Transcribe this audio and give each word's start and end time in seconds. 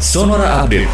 Sonora 0.00 0.64
Update. 0.64 0.88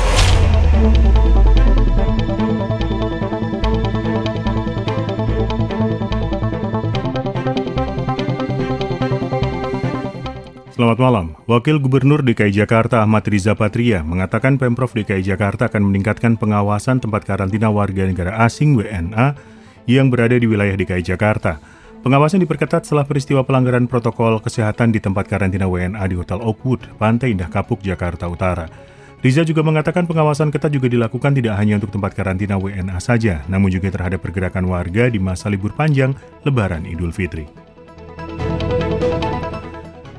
Selamat 10.74 10.98
malam. 10.98 11.38
Wakil 11.46 11.78
Gubernur 11.78 12.26
DKI 12.26 12.50
Jakarta 12.50 13.06
Ahmad 13.06 13.22
Riza 13.30 13.54
Patria 13.54 14.02
mengatakan 14.02 14.58
Pemprov 14.58 14.90
DKI 14.90 15.22
Jakarta 15.22 15.70
akan 15.70 15.86
meningkatkan 15.86 16.34
pengawasan 16.34 16.98
tempat 16.98 17.22
karantina 17.22 17.70
warga 17.70 18.10
negara 18.10 18.42
asing 18.42 18.74
WNA 18.74 19.38
yang 19.86 20.10
berada 20.10 20.34
di 20.34 20.50
wilayah 20.50 20.74
DKI 20.74 21.06
Jakarta. 21.06 21.62
Pengawasan 22.02 22.42
diperketat 22.42 22.82
setelah 22.82 23.06
peristiwa 23.06 23.46
pelanggaran 23.46 23.86
protokol 23.86 24.42
kesehatan 24.42 24.90
di 24.90 24.98
tempat 24.98 25.30
karantina 25.30 25.70
WNA 25.70 26.02
di 26.10 26.18
Hotel 26.18 26.42
Oakwood, 26.42 26.98
Pantai 26.98 27.38
Indah 27.38 27.46
Kapuk, 27.46 27.78
Jakarta 27.86 28.26
Utara. 28.26 28.95
Riza 29.26 29.42
juga 29.42 29.66
mengatakan 29.66 30.06
pengawasan 30.06 30.54
ketat 30.54 30.70
juga 30.70 30.86
dilakukan 30.86 31.34
tidak 31.34 31.58
hanya 31.58 31.82
untuk 31.82 31.90
tempat 31.90 32.14
karantina 32.14 32.54
WNA 32.62 32.94
saja, 33.02 33.42
namun 33.50 33.74
juga 33.74 33.90
terhadap 33.90 34.22
pergerakan 34.22 34.70
warga 34.70 35.10
di 35.10 35.18
masa 35.18 35.50
libur 35.50 35.74
panjang 35.74 36.14
Lebaran 36.46 36.86
Idul 36.86 37.10
Fitri. 37.10 37.42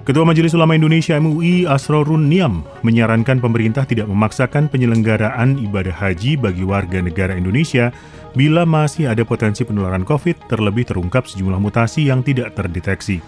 Ketua 0.03 0.27
Majelis 0.27 0.52
Ulama 0.59 0.75
Indonesia 0.75 1.16
MUI 1.23 1.63
Asrorun 1.63 2.27
Niam 2.27 2.67
menyarankan 2.83 3.39
pemerintah 3.39 3.88
tidak 3.88 4.11
memaksakan 4.11 4.67
penyelenggaraan 4.67 5.55
ibadah 5.55 5.95
haji 5.95 6.35
bagi 6.35 6.67
warga 6.67 6.99
negara 6.99 7.39
Indonesia 7.39 7.95
bila 8.35 8.67
masih 8.67 9.08
ada 9.08 9.23
potensi 9.23 9.63
penularan 9.63 10.03
COVID 10.03 10.52
terlebih 10.52 10.83
terungkap 10.83 11.31
sejumlah 11.31 11.63
mutasi 11.63 12.11
yang 12.11 12.27
tidak 12.27 12.59
terdeteksi. 12.59 13.23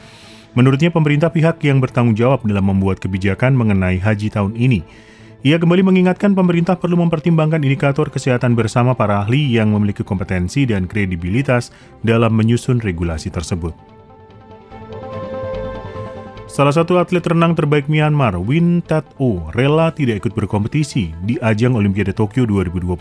Menurutnya 0.59 0.91
pemerintah 0.91 1.31
pihak 1.31 1.63
yang 1.63 1.79
bertanggung 1.79 2.19
jawab 2.19 2.43
dalam 2.43 2.67
membuat 2.67 2.99
kebijakan 2.99 3.55
mengenai 3.55 3.95
haji 3.95 4.27
tahun 4.27 4.59
ini. 4.59 5.07
Ia 5.39 5.55
kembali 5.55 5.87
mengingatkan 5.87 6.35
pemerintah 6.35 6.75
perlu 6.75 6.99
mempertimbangkan 6.99 7.63
indikator 7.63 8.11
kesehatan 8.11 8.59
bersama 8.59 8.91
para 8.91 9.23
ahli 9.23 9.55
yang 9.55 9.71
memiliki 9.71 10.03
kompetensi 10.03 10.67
dan 10.67 10.83
kredibilitas 10.83 11.71
dalam 12.03 12.35
menyusun 12.35 12.83
regulasi 12.83 13.31
tersebut. 13.31 13.71
Salah 16.51 16.75
satu 16.75 16.99
atlet 16.99 17.23
renang 17.23 17.55
terbaik 17.55 17.87
Myanmar, 17.87 18.35
Win 18.35 18.83
Tat 18.83 19.07
O, 19.15 19.47
rela 19.55 19.95
tidak 19.95 20.27
ikut 20.27 20.35
berkompetisi 20.35 21.15
di 21.23 21.39
ajang 21.39 21.79
Olimpiade 21.79 22.11
Tokyo 22.11 22.43
2021 22.43 22.99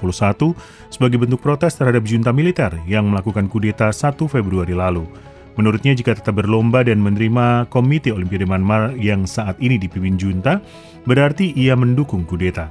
sebagai 0.95 1.19
bentuk 1.19 1.43
protes 1.43 1.75
terhadap 1.75 2.07
junta 2.07 2.31
militer 2.31 2.71
yang 2.87 3.11
melakukan 3.11 3.51
kudeta 3.51 3.91
1 3.91 4.15
Februari 4.31 4.79
lalu. 4.79 5.11
Menurutnya 5.59 5.91
jika 5.91 6.15
tetap 6.15 6.39
berlomba 6.39 6.87
dan 6.87 7.03
menerima 7.03 7.67
Komite 7.67 8.15
Olimpiade 8.15 8.47
Myanmar 8.47 8.95
yang 8.95 9.27
saat 9.27 9.59
ini 9.59 9.75
dipimpin 9.75 10.15
junta, 10.15 10.63
berarti 11.03 11.51
ia 11.51 11.75
mendukung 11.75 12.23
kudeta. 12.23 12.71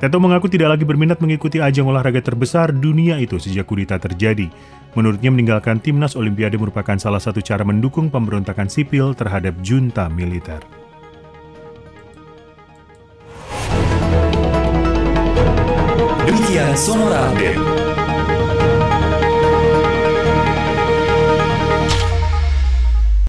Teto 0.00 0.16
mengaku 0.16 0.48
tidak 0.48 0.74
lagi 0.74 0.88
berminat 0.88 1.20
mengikuti 1.20 1.60
ajang 1.60 1.92
olahraga 1.92 2.24
terbesar 2.24 2.72
dunia 2.72 3.20
itu 3.20 3.36
sejak 3.36 3.68
kudeta 3.68 4.00
terjadi. 4.00 4.48
Menurutnya 4.96 5.28
meninggalkan 5.28 5.78
timnas 5.78 6.16
Olimpiade 6.16 6.56
merupakan 6.56 6.96
salah 6.96 7.20
satu 7.20 7.44
cara 7.44 7.68
mendukung 7.68 8.08
pemberontakan 8.08 8.66
sipil 8.66 9.12
terhadap 9.12 9.52
junta 9.60 10.08
militer. 10.08 10.64
Demikian 16.24 16.72
Sonora 16.80 17.28
Update. 17.28 17.91